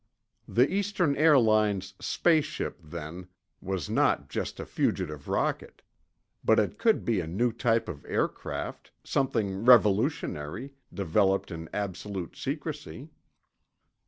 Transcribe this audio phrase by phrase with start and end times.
[0.47, 3.27] The Eastern Airlines "space ship," then,
[3.61, 5.83] was not just a fugitive rocket.
[6.43, 13.09] But it could be a new type of aircraft, something revolutionary, developed in absolute secrecy.